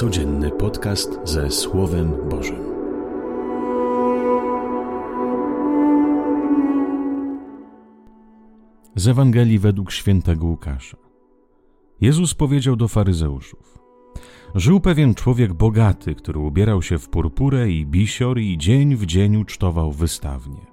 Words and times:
Codzienny 0.00 0.50
podcast 0.50 1.20
ze 1.24 1.50
Słowem 1.50 2.28
Bożym. 2.30 2.64
Z 8.96 9.08
Ewangelii 9.08 9.58
według 9.58 9.92
świętego 9.92 10.46
Łukasza. 10.46 10.96
Jezus 12.00 12.34
powiedział 12.34 12.76
do 12.76 12.88
faryzeuszów: 12.88 13.78
Żył 14.54 14.80
pewien 14.80 15.14
człowiek 15.14 15.54
bogaty, 15.54 16.14
który 16.14 16.38
ubierał 16.38 16.82
się 16.82 16.98
w 16.98 17.08
purpurę 17.08 17.70
i 17.70 17.86
bisior 17.86 18.38
i 18.38 18.58
dzień 18.58 18.96
w 18.96 19.06
dzień 19.06 19.36
ucztował 19.36 19.92
wystawnie. 19.92 20.66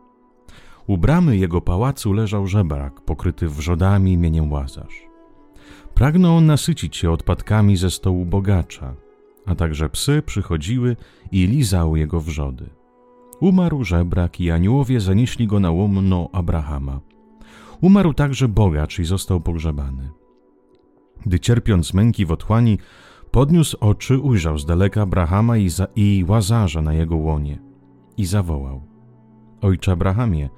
U 0.87 0.97
bramy 0.97 1.37
jego 1.37 1.61
pałacu 1.61 2.13
leżał 2.13 2.47
żebrak 2.47 3.01
pokryty 3.01 3.49
wrzodami 3.49 4.13
imieniem 4.13 4.51
Łazarz. 4.51 5.07
Pragnął 5.93 6.41
nasycić 6.41 6.97
się 6.97 7.11
odpadkami 7.11 7.77
ze 7.77 7.91
stołu 7.91 8.25
bogacza, 8.25 9.06
a 9.47 9.55
także 9.55 9.89
psy 9.89 10.21
przychodziły 10.25 10.95
i 11.31 11.47
lizały 11.47 11.99
jego 11.99 12.21
wrzody. 12.21 12.69
Umarł 13.39 13.83
żebrak 13.83 14.39
i 14.39 14.51
aniołowie 14.51 14.99
zanieśli 14.99 15.47
go 15.47 15.59
na 15.59 15.71
łomno 15.71 16.29
Abrahama. 16.33 16.99
Umarł 17.81 18.13
także 18.13 18.47
bogacz 18.47 18.99
i 18.99 19.05
został 19.05 19.41
pogrzebany. 19.41 20.09
Gdy 21.25 21.39
cierpiąc 21.39 21.93
męki 21.93 22.25
w 22.25 22.31
otchłani, 22.31 22.77
podniósł 23.31 23.77
oczy, 23.79 24.19
ujrzał 24.19 24.57
z 24.57 24.65
daleka 24.65 25.01
Abrahama 25.01 25.57
i, 25.57 25.69
za, 25.69 25.87
i 25.95 26.25
Łazarza 26.27 26.81
na 26.81 26.93
jego 26.93 27.15
łonie 27.15 27.59
i 28.17 28.25
zawołał. 28.25 28.81
Ojcze 29.61 29.91
Abrahamie, 29.91 30.49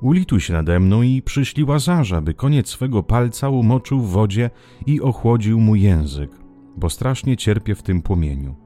ulituj 0.00 0.40
się 0.40 0.52
nade 0.52 0.80
mną 0.80 1.02
i 1.02 1.22
przyślij 1.22 1.66
Łazarza, 1.66 2.20
by 2.20 2.34
koniec 2.34 2.68
swego 2.68 3.02
palca 3.02 3.48
umoczył 3.48 4.00
w 4.00 4.10
wodzie 4.10 4.50
i 4.86 5.00
ochłodził 5.00 5.60
mu 5.60 5.74
język, 5.74 6.30
bo 6.78 6.90
strasznie 6.90 7.36
cierpię 7.36 7.74
w 7.74 7.82
tym 7.82 8.02
płomieniu. 8.02 8.56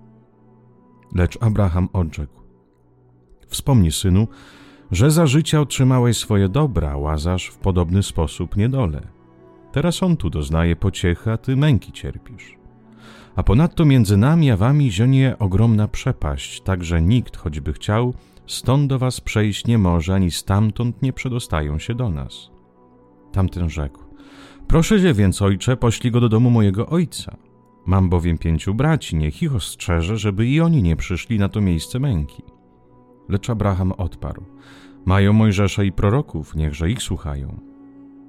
Lecz 1.15 1.39
Abraham 1.41 1.89
odrzekł: 1.93 2.43
Wspomnij, 3.47 3.93
synu, 3.93 4.29
że 4.91 5.11
za 5.11 5.27
życia 5.27 5.61
otrzymałeś 5.61 6.17
swoje 6.17 6.49
dobra, 6.49 6.97
Łazarz 6.97 7.49
w 7.49 7.59
podobny 7.59 8.03
sposób 8.03 8.57
niedole. 8.57 9.09
Teraz 9.73 10.03
on 10.03 10.17
tu 10.17 10.31
doznaje 10.31 10.77
pociechy, 10.77 11.31
a 11.33 11.37
ty 11.37 11.57
męki 11.57 11.93
cierpisz. 11.93 12.57
A 13.37 13.43
ponadto 13.43 13.85
między 13.85 14.17
nami 14.17 14.51
a 14.51 14.57
wami 14.57 14.93
zionie 14.93 15.37
ogromna 15.39 15.89
przepaść, 15.89 16.61
tak 16.61 16.85
że 16.85 17.03
nikt, 17.03 17.37
choćby 17.37 17.73
chciał, 17.73 18.15
stąd 18.47 18.87
do 18.87 18.99
was 18.99 19.21
przejść 19.21 19.67
nie 19.67 19.79
może, 19.79 20.15
ani 20.15 20.31
stamtąd 20.31 21.03
nie 21.03 21.13
przedostają 21.13 21.79
się 21.79 21.95
do 21.95 22.11
nas. 22.11 22.51
Tamten 23.33 23.71
rzekł: 23.71 24.05
Proszę 24.67 25.01
cię 25.03 25.15
więc, 25.15 25.43
ojcze, 25.43 25.77
poślij 25.77 26.11
go 26.11 26.21
do 26.21 26.29
domu 26.29 26.51
mojego 26.51 26.87
ojca. 26.87 27.37
Mam 27.87 28.09
bowiem 28.09 28.39
pięciu 28.39 28.75
braci, 28.75 29.17
niech 29.17 29.43
ich 29.43 29.55
ostrzeże, 29.55 30.17
żeby 30.17 30.47
i 30.47 30.61
oni 30.61 30.83
nie 30.83 30.97
przyszli 30.97 31.39
na 31.39 31.49
to 31.49 31.61
miejsce 31.61 31.99
męki. 31.99 32.43
Lecz 33.29 33.51
Abraham 33.51 33.93
odparł: 33.93 34.45
Mają 35.05 35.33
Mojżesza 35.33 35.83
i 35.83 35.93
proroków, 35.93 36.55
niechże 36.55 36.91
ich 36.91 37.03
słuchają. 37.03 37.61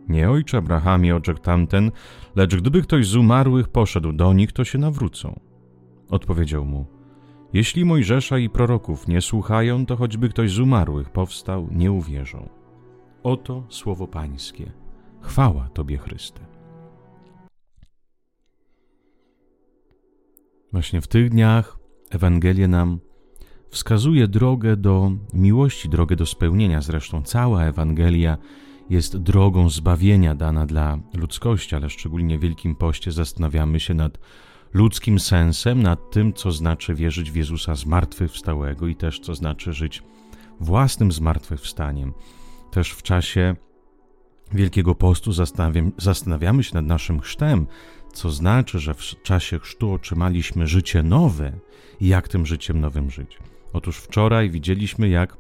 Nie 0.10 0.30
ojcze 0.30 0.58
Abrahamie, 0.58 1.16
oczek 1.16 1.40
tamten, 1.40 1.92
lecz 2.36 2.56
gdyby 2.56 2.82
ktoś 2.82 3.08
z 3.08 3.16
umarłych 3.16 3.68
poszedł 3.68 4.14
do 4.14 4.34
nich, 4.34 4.52
to 4.52 4.64
się 4.64 4.78
nawrócą. 4.78 5.40
Odpowiedział 6.10 6.66
mu: 6.66 6.86
Jeśli 7.54 7.86
Mojżesza 7.86 8.38
i 8.38 8.50
proroków 8.50 9.08
nie 9.08 9.22
słuchają, 9.22 9.86
to 9.86 9.96
choćby 9.96 10.30
ktoś 10.30 10.52
z 10.52 10.60
umarłych 10.60 11.10
powstał, 11.10 11.68
nie 11.72 11.92
uwierzą. 11.92 12.50
Oto 13.24 13.64
słowo 13.70 14.08
Pańskie. 14.08 14.72
Chwała 15.22 15.70
Tobie, 15.74 15.98
Chryste. 15.98 16.53
Właśnie 20.74 21.02
w 21.02 21.08
tych 21.08 21.30
dniach 21.30 21.78
Ewangelia 22.10 22.68
nam 22.68 23.00
wskazuje 23.70 24.28
drogę 24.28 24.78
do 24.78 25.12
miłości, 25.34 25.90
drogę 25.90 26.16
do 26.16 26.26
spełnienia. 26.26 26.82
Zresztą 26.82 27.24
cała 27.24 27.64
Ewangelia 27.64 28.38
jest 28.90 29.18
drogą 29.18 29.70
zbawienia 29.70 30.36
dana 30.36 30.66
dla 30.66 31.00
ludzkości, 31.14 31.76
ale 31.76 31.90
szczególnie 31.90 32.38
w 32.38 32.42
Wielkim 32.42 32.76
Poście 32.76 33.12
zastanawiamy 33.12 33.80
się 33.80 33.94
nad 33.94 34.18
ludzkim 34.74 35.20
sensem, 35.20 35.82
nad 35.84 36.12
tym, 36.12 36.34
co 36.34 36.52
znaczy 36.52 36.96
wierzyć 36.96 37.32
w 37.32 37.36
Jezusa 37.36 37.76
zmartwychwstałego 37.76 38.88
i 38.88 38.96
też 38.96 39.20
co 39.20 39.36
znaczy 39.36 39.74
żyć 39.74 40.04
własnym 40.60 41.12
zmartwychwstaniem. 41.12 42.14
Też 42.72 42.92
w 42.92 43.04
czasie 43.04 43.56
Wielkiego 44.52 44.96
Postu 44.96 45.32
zastanawiamy 45.98 46.64
się 46.64 46.76
nad 46.76 46.86
naszym 46.86 47.20
chrztem, 47.20 47.68
co 48.14 48.32
znaczy, 48.32 48.80
że 48.80 48.94
w 48.94 49.00
czasie 49.24 49.60
chrztu 49.60 49.94
otrzymaliśmy 49.94 50.68
życie 50.68 51.04
nowe 51.04 51.52
i 52.02 52.08
jak 52.08 52.28
tym 52.28 52.46
życiem 52.46 52.80
nowym 52.80 53.12
żyć. 53.12 53.38
Otóż 53.74 53.98
wczoraj 53.98 54.50
widzieliśmy, 54.50 55.10
jak 55.10 55.38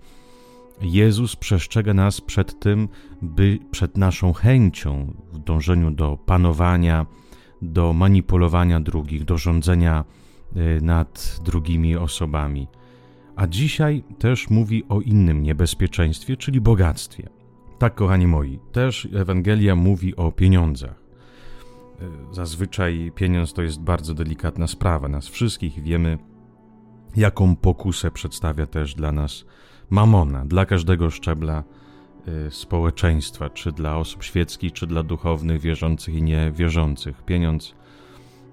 Jezus 0.81 1.35
przestrzega 1.35 1.93
nas 1.93 2.21
przed 2.21 2.59
tym, 2.59 2.87
by 3.21 3.59
przed 3.71 3.97
naszą 3.97 4.33
chęcią 4.33 5.13
w 5.33 5.39
dążeniu 5.39 5.91
do 5.91 6.17
panowania, 6.25 7.05
do 7.61 7.93
manipulowania 7.93 8.79
drugich, 8.79 9.25
do 9.25 9.37
rządzenia 9.37 10.05
y, 10.57 10.81
nad 10.81 11.39
drugimi 11.45 11.95
osobami. 11.95 12.67
A 13.35 13.47
dzisiaj 13.47 14.03
też 14.19 14.49
mówi 14.49 14.83
o 14.89 15.01
innym 15.01 15.43
niebezpieczeństwie, 15.43 16.37
czyli 16.37 16.61
bogactwie. 16.61 17.29
Tak, 17.79 17.95
kochani 17.95 18.27
moi, 18.27 18.59
też 18.71 19.07
Ewangelia 19.15 19.75
mówi 19.75 20.15
o 20.15 20.31
pieniądzach. 20.31 21.02
Y, 22.01 22.35
zazwyczaj 22.35 23.11
pieniądz 23.15 23.53
to 23.53 23.61
jest 23.61 23.81
bardzo 23.81 24.13
delikatna 24.13 24.67
sprawa. 24.67 25.07
Nas 25.07 25.27
wszystkich 25.27 25.83
wiemy, 25.83 26.17
jaką 27.15 27.55
pokusę 27.55 28.11
przedstawia 28.11 28.65
też 28.65 28.95
dla 28.95 29.11
nas 29.11 29.45
mamona, 29.89 30.45
dla 30.45 30.65
każdego 30.65 31.09
szczebla 31.09 31.63
y, 32.47 32.51
społeczeństwa, 32.51 33.49
czy 33.49 33.71
dla 33.71 33.97
osób 33.97 34.23
świeckich, 34.23 34.73
czy 34.73 34.87
dla 34.87 35.03
duchownych, 35.03 35.61
wierzących 35.61 36.15
i 36.15 36.23
niewierzących. 36.23 37.23
Pieniądz 37.25 37.75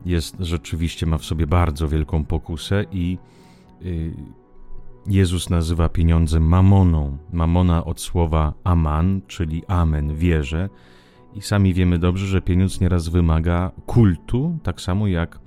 jest 0.07 0.37
rzeczywiście, 0.41 1.07
ma 1.07 1.19
w 1.19 1.25
sobie 1.25 1.47
bardzo 1.47 1.89
wielką 1.89 2.25
pokusę 2.25 2.85
i 2.93 3.19
y, 3.83 4.15
Jezus 5.07 5.51
nazywa 5.51 5.89
pieniądze 5.89 6.41
mamoną. 6.41 7.19
Mamona 7.33 7.85
od 7.85 8.01
słowa 8.01 8.55
aman, 8.65 9.21
czyli 9.27 9.63
amen, 9.67 10.17
wierzę. 10.17 10.69
I 11.35 11.43
sami 11.43 11.75
wiemy 11.75 11.99
dobrze, 11.99 12.27
że 12.27 12.43
pieniądz 12.43 12.81
nieraz 12.81 13.09
wymaga 13.09 13.71
kultu, 13.87 14.59
tak 14.63 14.81
samo 14.81 15.07
jak 15.07 15.41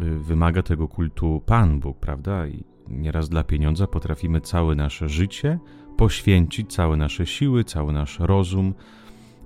y, 0.00 0.18
wymaga 0.18 0.62
tego 0.62 0.88
kultu 0.88 1.42
Pan 1.46 1.80
Bóg, 1.80 1.98
prawda? 1.98 2.46
I 2.46 2.64
nieraz 2.88 3.28
dla 3.28 3.44
pieniądza 3.44 3.86
potrafimy 3.86 4.40
całe 4.40 4.74
nasze 4.74 5.08
życie 5.08 5.58
poświęcić, 5.96 6.72
całe 6.72 6.96
nasze 6.96 7.26
siły, 7.26 7.64
cały 7.64 7.92
nasz 7.92 8.18
rozum, 8.18 8.74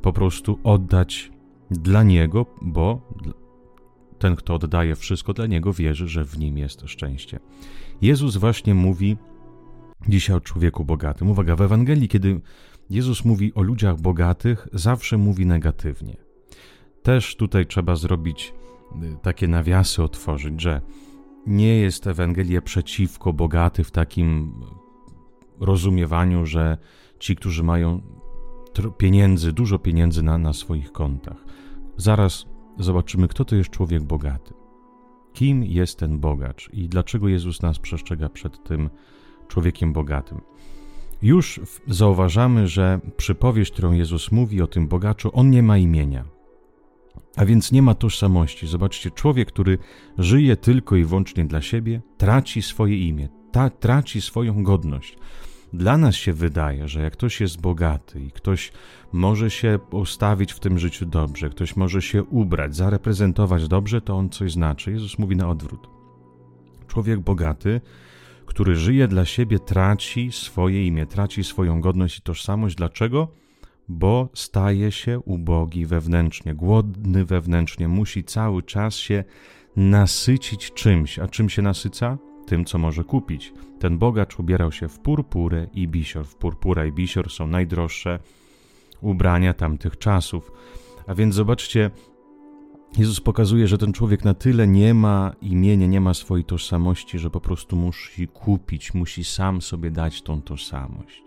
po 0.03 0.13
prostu 0.13 0.59
oddać 0.65 1.33
dla 1.71 2.03
Niego, 2.03 2.47
bo 2.63 3.01
ten, 4.19 4.37
kto 4.37 4.55
oddaje 4.55 4.97
wszystko 4.97 5.33
dla 5.33 5.47
Niego, 5.47 5.73
wierzy, 5.73 6.09
że 6.09 6.25
w 6.25 6.39
Nim 6.39 6.59
jest 6.59 6.83
szczęście. 6.87 7.41
Jezus 8.03 8.37
właśnie 8.37 8.75
mówi 8.75 9.17
dzisiaj 10.09 10.37
o 10.37 10.41
człowieku 10.41 10.85
bogatym. 10.85 11.31
Uwaga, 11.31 11.57
w 11.57 11.63
Ewangelii, 11.63 12.09
kiedy 12.09 12.41
Jezus 12.91 13.25
mówi 13.25 13.55
o 13.55 13.62
ludziach 13.62 14.00
bogatych, 14.00 14.69
zawsze 14.72 15.19
mówi 15.19 15.47
negatywnie. 15.47 16.17
Też 17.03 17.37
tutaj 17.37 17.67
trzeba 17.67 17.97
zrobić 17.97 18.55
y, 19.03 19.17
takie 19.22 19.49
nawiasy, 19.49 20.03
otworzyć, 20.03 20.61
że 20.61 20.81
nie 21.47 21.77
jest 21.77 22.06
Ewangelia 22.06 22.62
przeciwko 22.62 23.33
bogaty 23.33 23.84
w 23.84 23.91
takim 23.91 24.53
rozumiewaniu, 25.61 26.47
że 26.47 26.78
ci, 27.19 27.37
którzy 27.37 27.62
mają 27.62 28.00
pieniędzy, 28.99 29.53
dużo 29.53 29.78
pieniędzy 29.78 30.22
na, 30.22 30.39
na 30.39 30.53
swoich 30.53 30.93
kontach. 30.93 31.45
Zaraz 31.97 32.47
zobaczymy, 32.78 33.28
kto 33.28 33.45
to 33.45 33.57
jest 33.57 33.71
człowiek 33.71 34.03
bogaty. 34.03 34.54
Kim 35.33 35.65
jest 35.65 35.98
ten 35.98 36.19
bogacz 36.19 36.71
i 36.72 36.89
dlaczego 36.89 37.28
Jezus 37.28 37.63
nas 37.63 37.78
przestrzega 37.78 38.28
przed 38.28 38.65
tym 38.65 38.91
człowiekiem 39.48 39.92
bogatym. 39.92 40.41
Już 41.22 41.61
zauważamy, 41.89 42.69
że 42.69 43.01
przypowieść, 43.16 43.72
którą 43.72 43.93
Jezus 43.93 44.33
mówi 44.33 44.63
o 44.63 44.66
tym 44.66 44.89
bogaczu, 44.89 45.31
on 45.33 45.51
nie 45.51 45.63
ma 45.63 45.78
imienia. 45.78 46.25
A 47.37 47.45
więc 47.45 47.72
nie 47.72 47.83
ma 47.83 47.95
tożsamości. 47.95 48.66
Zobaczcie, 48.66 49.11
człowiek, 49.11 49.49
który 49.49 49.78
żyje 50.19 50.57
tylko 50.57 50.97
i 50.97 51.05
wyłącznie 51.05 51.45
dla 51.45 51.63
siebie, 51.63 52.01
traci 52.16 52.63
swoje 52.63 52.99
imię, 52.99 53.28
ta, 53.53 53.71
traci 53.71 54.21
swoją 54.21 54.63
godność. 54.63 55.19
Dla 55.72 55.99
nas 55.99 56.15
się 56.15 56.33
wydaje, 56.33 56.89
że 56.89 57.03
jak 57.03 57.13
ktoś 57.13 57.41
jest 57.41 57.60
bogaty 57.60 58.21
i 58.21 58.31
ktoś 58.31 58.72
może 59.13 59.51
się 59.51 59.78
ustawić 59.91 60.53
w 60.53 60.60
tym 60.60 60.78
życiu 60.78 61.07
dobrze, 61.07 61.51
ktoś 61.51 61.77
może 61.77 62.03
się 62.03 62.25
ubrać, 62.25 62.77
zareprezentować 62.77 63.69
dobrze, 63.69 64.01
to 64.01 64.17
on 64.17 64.31
coś 64.31 64.53
znaczy. 64.53 64.93
Jezus 64.93 65.19
mówi 65.19 65.37
na 65.37 65.49
odwrót. 65.49 65.89
Człowiek 66.87 67.21
bogaty, 67.21 67.81
który 68.47 68.77
żyje 68.77 69.09
dla 69.09 69.25
siebie, 69.25 69.59
traci 69.59 70.33
swoje 70.33 70.87
imię, 70.87 71.07
traci 71.07 71.45
swoją 71.45 71.81
godność 71.81 72.19
i 72.19 72.23
tożsamość. 72.23 72.77
Dlaczego? 72.77 73.29
bo 73.89 74.29
staje 74.35 74.93
się 74.93 75.21
ubogi 75.21 75.87
wewnętrznie, 75.87 76.55
głodny 76.55 77.25
wewnętrznie, 77.25 77.89
musi 77.89 78.25
cały 78.25 78.63
czas 78.63 78.97
się 78.97 79.25
nasycić 79.77 80.73
czymś. 80.73 81.19
A 81.19 81.29
czym 81.29 81.51
się 81.51 81.63
nasyca? 81.63 82.19
Tym, 82.47 82.65
co 82.65 82.79
może 82.79 83.05
kupić. 83.05 83.53
Ten 83.81 83.99
bogacz 83.99 84.39
ubierał 84.39 84.73
się 84.73 84.89
w 84.89 84.99
purpurę 84.99 85.67
i 85.73 85.89
bisior. 85.89 86.27
W 86.27 86.37
purpura 86.37 86.87
i 86.87 86.93
bisior 86.93 87.31
są 87.31 87.47
najdroższe 87.47 88.19
ubrania 89.01 89.55
tamtych 89.55 89.99
czasów. 89.99 90.53
A 91.07 91.15
więc 91.15 91.35
zobaczcie, 91.35 91.91
Jezus 92.99 93.21
pokazuje, 93.21 93.69
że 93.69 93.79
ten 93.79 93.93
człowiek 93.93 94.25
na 94.25 94.35
tyle 94.35 94.67
nie 94.69 94.95
ma 94.95 95.33
imienia, 95.43 95.87
nie 95.87 96.01
ma 96.01 96.15
swojej 96.15 96.45
tożsamości, 96.45 97.19
że 97.19 97.31
po 97.31 97.41
prostu 97.41 97.77
musi 97.77 98.29
kupić, 98.29 98.95
musi 98.95 99.25
sam 99.25 99.63
sobie 99.63 99.91
dać 99.91 100.23
tą 100.23 100.43
tożsamość. 100.43 101.23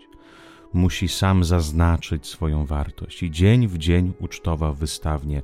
Musi 0.72 1.08
sam 1.08 1.44
zaznaczyć 1.44 2.26
swoją 2.26 2.66
wartość. 2.66 3.22
I 3.22 3.30
dzień 3.30 3.68
w 3.68 3.78
dzień 3.78 4.12
ucztował 4.20 4.74
wystawnie. 4.74 5.42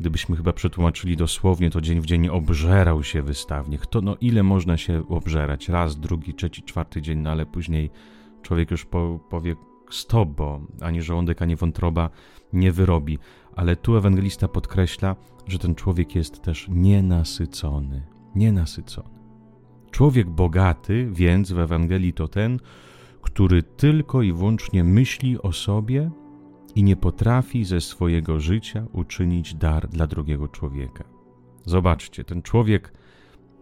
Gdybyśmy 0.00 0.36
chyba 0.36 0.52
przetłumaczyli 0.52 1.16
dosłownie, 1.16 1.70
to 1.70 1.80
dzień 1.80 2.00
w 2.00 2.06
dzień 2.06 2.28
obżerał 2.28 3.02
się 3.02 3.22
wystawnie. 3.22 3.78
Kto, 3.78 4.00
no 4.00 4.16
ile 4.20 4.42
można 4.42 4.76
się 4.76 5.08
obżerać? 5.08 5.68
Raz, 5.68 6.00
drugi, 6.00 6.34
trzeci, 6.34 6.62
czwarty 6.62 7.02
dzień, 7.02 7.18
no 7.18 7.30
ale 7.30 7.46
później 7.46 7.90
człowiek 8.42 8.70
już 8.70 8.84
po, 8.84 9.20
powie 9.30 9.56
stop, 9.90 10.28
bo 10.28 10.60
ani 10.80 11.02
żołądek, 11.02 11.42
ani 11.42 11.56
wątroba 11.56 12.10
nie 12.52 12.72
wyrobi. 12.72 13.18
Ale 13.58 13.76
tu 13.76 13.96
ewangelista 13.96 14.48
podkreśla, 14.48 15.16
że 15.46 15.58
ten 15.58 15.74
człowiek 15.74 16.14
jest 16.14 16.42
też 16.42 16.66
nienasycony. 16.68 18.02
Nienasycony. 18.34 19.18
Człowiek 19.90 20.30
bogaty, 20.30 21.08
więc 21.12 21.52
w 21.52 21.58
Ewangelii 21.58 22.12
to 22.12 22.28
ten, 22.28 22.58
który 23.22 23.62
tylko 23.62 24.22
i 24.22 24.32
wyłącznie 24.32 24.84
myśli 24.84 25.42
o 25.42 25.52
sobie 25.52 26.10
i 26.74 26.82
nie 26.82 26.96
potrafi 26.96 27.64
ze 27.64 27.80
swojego 27.80 28.40
życia 28.40 28.86
uczynić 28.92 29.54
dar 29.54 29.88
dla 29.88 30.06
drugiego 30.06 30.48
człowieka. 30.48 31.04
Zobaczcie, 31.64 32.24
ten 32.24 32.42
człowiek 32.42 32.92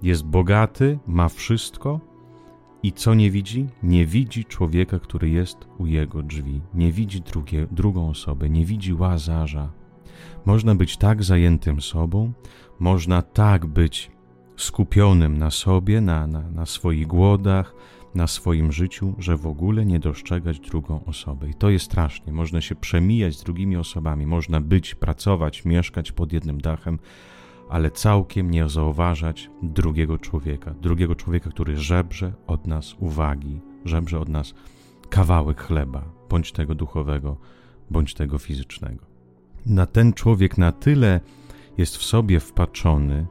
jest 0.02 0.24
bogaty, 0.24 0.98
ma 1.06 1.28
wszystko 1.28 2.00
i 2.82 2.92
co 2.92 3.14
nie 3.14 3.30
widzi? 3.30 3.66
Nie 3.82 4.06
widzi 4.06 4.44
człowieka, 4.44 4.98
który 4.98 5.30
jest 5.30 5.58
u 5.78 5.86
jego 5.86 6.22
drzwi, 6.22 6.60
nie 6.74 6.92
widzi 6.92 7.20
drugie, 7.20 7.66
drugą 7.70 8.08
osobę, 8.08 8.50
nie 8.50 8.64
widzi 8.64 8.94
łazarza, 8.94 9.72
można 10.44 10.74
być 10.74 10.96
tak 10.96 11.24
zajętym 11.24 11.80
sobą, 11.80 12.32
można 12.78 13.22
tak 13.22 13.66
być 13.66 14.10
skupionym 14.56 15.38
na 15.38 15.50
sobie, 15.50 16.00
na, 16.00 16.26
na, 16.26 16.50
na 16.50 16.66
swoich 16.66 17.06
głodach, 17.06 17.74
na 18.14 18.26
swoim 18.26 18.72
życiu, 18.72 19.14
że 19.18 19.36
w 19.36 19.46
ogóle 19.46 19.86
nie 19.86 19.98
dostrzegać 19.98 20.60
drugą 20.60 21.04
osobę. 21.04 21.48
I 21.48 21.54
to 21.54 21.70
jest 21.70 21.84
strasznie. 21.84 22.32
Można 22.32 22.60
się 22.60 22.74
przemijać 22.74 23.38
z 23.38 23.42
drugimi 23.42 23.76
osobami, 23.76 24.26
można 24.26 24.60
być, 24.60 24.94
pracować, 24.94 25.64
mieszkać 25.64 26.12
pod 26.12 26.32
jednym 26.32 26.60
dachem, 26.60 26.98
ale 27.70 27.90
całkiem 27.90 28.50
nie 28.50 28.68
zauważać 28.68 29.50
drugiego 29.62 30.18
człowieka. 30.18 30.74
Drugiego 30.80 31.14
człowieka, 31.14 31.50
który 31.50 31.76
żebrze 31.76 32.32
od 32.46 32.66
nas 32.66 32.94
uwagi, 32.98 33.60
żebrze 33.84 34.20
od 34.20 34.28
nas 34.28 34.54
kawałek 35.08 35.62
chleba, 35.62 36.04
bądź 36.30 36.52
tego 36.52 36.74
duchowego, 36.74 37.36
bądź 37.90 38.14
tego 38.14 38.38
fizycznego 38.38 39.15
na 39.66 39.86
ten 39.86 40.12
człowiek 40.12 40.58
na 40.58 40.72
tyle 40.72 41.20
jest 41.78 41.96
w 41.96 42.02
sobie 42.02 42.40
wpatrzony 42.40 43.26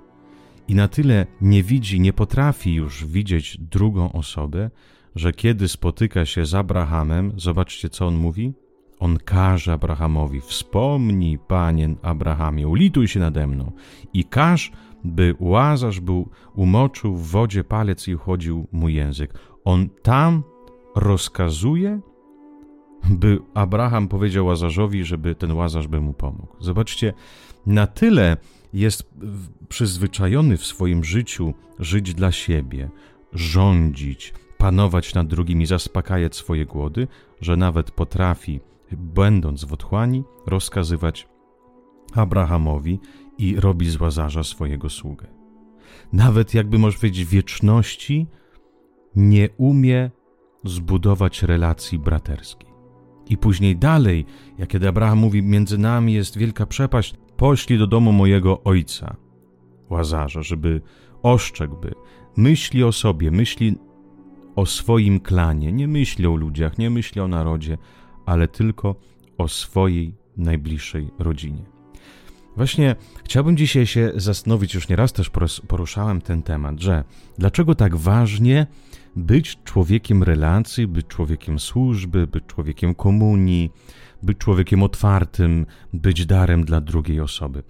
i 0.68 0.76
na 0.76 0.88
tyle 0.88 1.26
nie 1.42 1.64
widzi, 1.64 2.00
nie 2.00 2.14
potrafi 2.14 2.74
już 2.74 3.06
widzieć 3.06 3.58
drugą 3.58 4.12
osobę, 4.12 4.70
że 5.16 5.32
kiedy 5.32 5.68
spotyka 5.68 6.26
się 6.26 6.46
z 6.46 6.54
Abrahamem, 6.54 7.34
zobaczcie 7.38 7.90
co 7.90 8.08
on 8.08 8.16
mówi. 8.16 8.54
On 9.00 9.18
każe 9.18 9.74
Abrahamowi: 9.74 10.42
Wspomnij, 10.42 11.38
panie 11.38 11.96
Abrahamie, 12.02 12.68
ulituj 12.68 13.08
się 13.08 13.20
nade 13.20 13.48
mną 13.48 13.72
i 14.14 14.24
każ, 14.24 14.72
by 15.04 15.36
łazarz 15.40 16.00
był, 16.00 16.30
umoczył 16.56 17.16
w 17.16 17.28
wodzie 17.28 17.64
palec 17.64 18.08
i 18.08 18.16
uchodził 18.16 18.68
mu 18.72 18.90
język. 18.90 19.34
On 19.66 19.90
tam 20.02 20.44
rozkazuje, 20.96 22.00
by 23.10 23.40
Abraham 23.54 24.08
powiedział 24.08 24.46
Łazarzowi, 24.46 25.06
żeby 25.06 25.36
ten 25.36 25.52
Łazarz 25.52 25.88
by 25.88 26.02
mu 26.02 26.14
pomógł. 26.14 26.56
Zobaczcie, 26.60 27.14
na 27.66 27.88
tyle 27.88 28.38
jest 28.74 29.14
przyzwyczajony 29.70 30.58
w 30.58 30.66
swoim 30.66 31.04
życiu 31.04 31.54
żyć 31.80 32.14
dla 32.14 32.32
siebie, 32.32 32.90
rządzić, 33.34 34.34
panować 34.58 35.14
nad 35.14 35.28
drugimi, 35.28 35.66
zaspokajać 35.66 36.36
swoje 36.36 36.66
głody, 36.66 37.08
że 37.42 37.58
nawet 37.58 37.92
potrafi, 37.92 38.60
będąc 38.92 39.66
w 39.66 39.74
otchłani, 39.74 40.24
rozkazywać 40.46 41.28
Abrahamowi 42.14 43.00
i 43.38 43.60
robi 43.60 43.90
z 43.90 44.02
Łazarza 44.02 44.44
swojego 44.44 44.90
sługę. 44.90 45.28
Nawet 46.14 46.54
jakby 46.54 46.80
można 46.80 47.00
powiedzieć 47.00 47.26
wieczności, 47.26 48.28
nie 49.16 49.50
umie 49.58 50.12
zbudować 50.64 51.44
relacji 51.44 52.00
braterskiej. 52.00 52.65
I 53.30 53.38
później 53.38 53.78
dalej, 53.78 54.26
jak 54.58 54.70
kiedy 54.70 54.88
Abraham 54.88 55.18
mówi, 55.18 55.44
między 55.44 55.78
nami 55.78 56.14
jest 56.14 56.38
wielka 56.38 56.66
przepaść, 56.66 57.16
poślij 57.38 57.80
do 57.80 57.88
domu 57.88 58.12
mojego 58.12 58.64
ojca, 58.64 59.16
Łazarza, 59.90 60.44
żeby 60.44 60.82
oszczekłby. 61.24 61.94
Myśli 62.38 62.84
o 62.84 62.92
sobie, 62.92 63.32
myśli 63.32 63.78
o 64.56 64.66
swoim 64.66 65.20
klanie, 65.20 65.72
nie 65.72 65.88
myśli 65.88 66.28
o 66.28 66.36
ludziach, 66.36 66.78
nie 66.78 66.90
myśli 66.90 67.22
o 67.22 67.28
narodzie, 67.28 67.78
ale 68.26 68.48
tylko 68.48 68.96
o 69.38 69.48
swojej 69.48 70.16
najbliższej 70.38 71.10
rodzinie. 71.20 71.75
Właśnie 72.56 72.96
chciałbym 73.24 73.58
dzisiaj 73.58 73.88
się 73.88 74.12
zastanowić, 74.16 74.74
już 74.74 74.90
nieraz 74.90 75.14
też 75.14 75.32
poruszałem 75.68 76.22
ten 76.22 76.44
temat, 76.44 76.80
że 76.80 77.04
dlaczego 77.38 77.76
tak 77.76 77.96
ważnie 77.96 78.68
być 79.16 79.58
człowiekiem 79.64 80.24
relacji, 80.24 80.88
być 80.88 81.08
człowiekiem 81.08 81.60
służby, 81.60 82.28
być 82.28 82.44
człowiekiem 82.48 82.96
komunii, 82.96 83.72
być 84.24 84.38
człowiekiem 84.38 84.84
otwartym, 84.84 85.66
być 85.94 86.26
darem 86.26 86.66
dla 86.66 86.82
drugiej 86.82 87.20
osoby. 87.20 87.64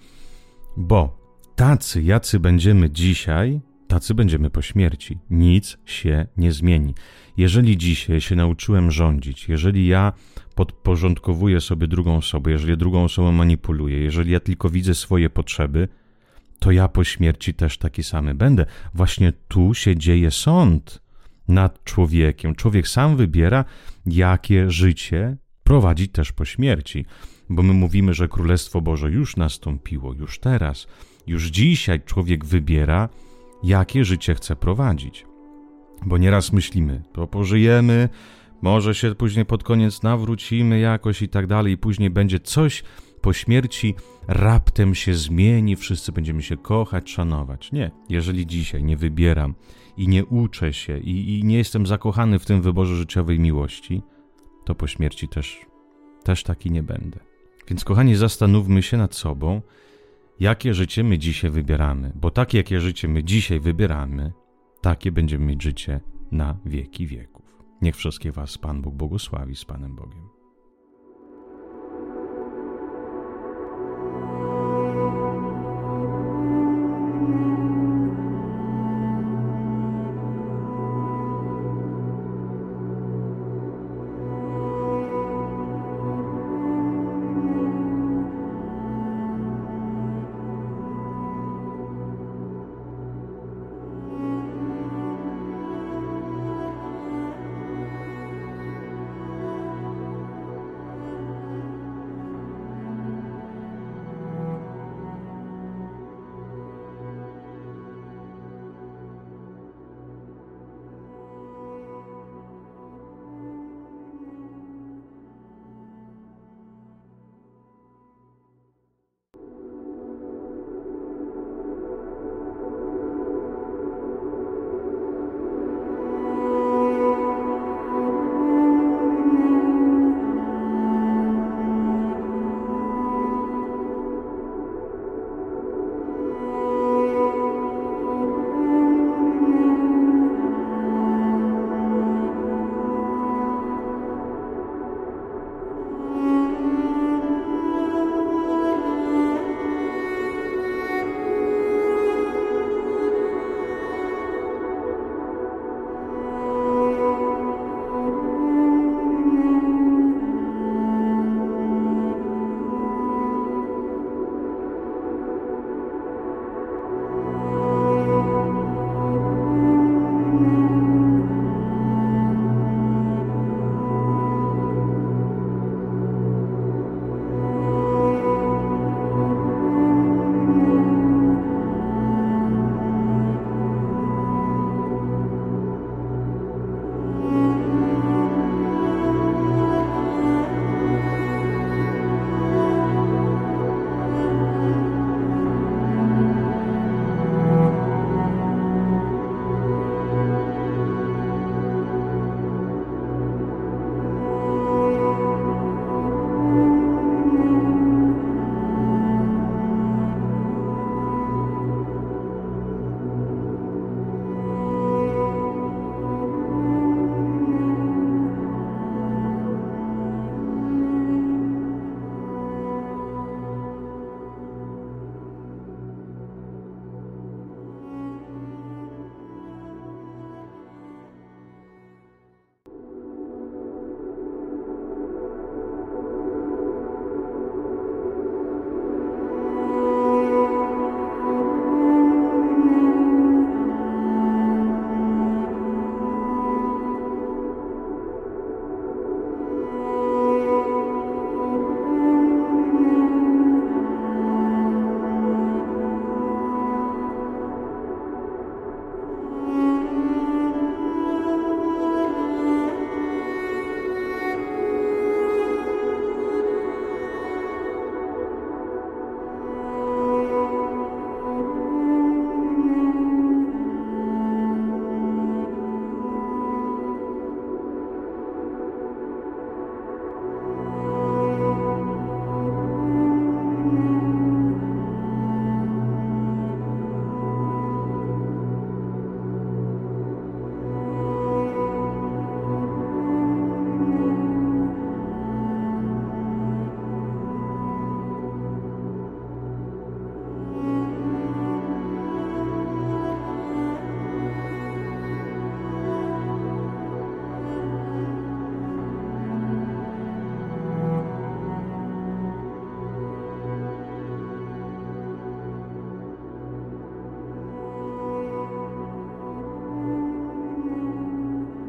Bo 0.77 1.17
tacy, 1.55 2.03
jacy 2.03 2.39
będziemy 2.39 2.89
dzisiaj, 2.89 3.61
tacy 3.87 4.13
będziemy 4.13 4.49
po 4.49 4.61
śmierci. 4.61 5.19
Nic 5.29 5.77
się 5.85 6.27
nie 6.37 6.51
zmieni. 6.51 6.95
Jeżeli 7.37 7.77
dzisiaj 7.77 8.21
się 8.21 8.35
nauczyłem 8.35 8.91
rządzić, 8.91 9.49
jeżeli 9.49 9.87
ja 9.87 10.13
podporządkowuję 10.55 11.61
sobie 11.61 11.87
drugą 11.87 12.17
osobę, 12.17 12.51
jeżeli 12.51 12.77
drugą 12.77 13.03
osobą 13.03 13.31
manipuluję, 13.31 13.99
jeżeli 13.99 14.31
ja 14.31 14.39
tylko 14.39 14.69
widzę 14.69 14.95
swoje 14.95 15.29
potrzeby, 15.29 15.87
to 16.59 16.71
ja 16.71 16.87
po 16.87 17.03
śmierci 17.03 17.53
też 17.53 17.77
taki 17.77 18.03
samy 18.03 18.35
będę. 18.35 18.65
Właśnie 18.93 19.33
tu 19.47 19.73
się 19.73 19.95
dzieje 19.95 20.31
sąd 20.31 21.01
nad 21.47 21.83
człowiekiem. 21.83 22.55
Człowiek 22.55 22.87
sam 22.87 23.15
wybiera, 23.17 23.65
jakie 24.05 24.71
życie 24.71 25.37
prowadzi 25.63 26.09
też 26.09 26.31
po 26.31 26.45
śmierci. 26.45 27.05
Bo 27.49 27.63
my 27.63 27.73
mówimy, 27.73 28.13
że 28.13 28.27
Królestwo 28.27 28.81
Boże 28.81 29.11
już 29.11 29.37
nastąpiło, 29.37 30.13
już 30.13 30.39
teraz, 30.39 30.87
już 31.27 31.43
dzisiaj 31.43 32.01
człowiek 32.01 32.45
wybiera, 32.45 33.09
jakie 33.63 34.05
życie 34.05 34.35
chce 34.35 34.55
prowadzić. 34.55 35.25
Bo 36.05 36.17
nieraz 36.17 36.53
myślimy, 36.53 37.01
to 37.13 37.27
pożyjemy, 37.27 38.09
może 38.61 38.95
się 38.95 39.15
później 39.15 39.45
pod 39.45 39.63
koniec 39.63 40.03
nawrócimy 40.03 40.79
jakoś 40.79 41.21
i 41.21 41.29
tak 41.29 41.47
dalej, 41.47 41.73
i 41.73 41.77
później 41.77 42.09
będzie 42.09 42.39
coś 42.39 42.83
po 43.21 43.33
śmierci, 43.33 43.95
raptem 44.27 44.95
się 44.95 45.13
zmieni, 45.13 45.75
wszyscy 45.75 46.11
będziemy 46.11 46.43
się 46.43 46.57
kochać, 46.57 47.11
szanować. 47.11 47.71
Nie, 47.71 47.91
jeżeli 48.09 48.47
dzisiaj 48.47 48.83
nie 48.83 48.97
wybieram 48.97 49.55
i 49.97 50.07
nie 50.07 50.25
uczę 50.25 50.73
się 50.73 50.97
i, 50.97 51.39
i 51.39 51.43
nie 51.43 51.57
jestem 51.57 51.87
zakochany 51.87 52.39
w 52.39 52.45
tym 52.45 52.61
wyborze 52.61 52.95
życiowej 52.95 53.39
miłości, 53.39 54.01
to 54.65 54.75
po 54.75 54.87
śmierci 54.87 55.27
też, 55.27 55.65
też 56.23 56.43
taki 56.43 56.71
nie 56.71 56.83
będę. 56.83 57.19
Więc 57.67 57.85
kochani, 57.85 58.15
zastanówmy 58.15 58.81
się 58.81 58.97
nad 58.97 59.15
sobą, 59.15 59.61
jakie 60.39 60.73
życie 60.73 61.03
my 61.03 61.17
dzisiaj 61.17 61.51
wybieramy, 61.51 62.11
bo 62.15 62.31
takie, 62.31 62.57
jakie 62.57 62.81
życie 62.81 63.07
my 63.07 63.23
dzisiaj 63.23 63.59
wybieramy, 63.59 64.33
takie 64.81 65.11
będziemy 65.11 65.45
mieć 65.45 65.63
życie 65.63 66.01
na 66.31 66.57
wieki 66.65 67.07
wieków. 67.07 67.44
Niech 67.85 67.95
wszystkie 67.95 68.31
Was 68.31 68.57
Pan 68.57 68.81
Bóg 68.81 68.95
błogosławi 68.95 69.55
z 69.55 69.65
Panem 69.65 69.95
Bogiem. 69.95 70.34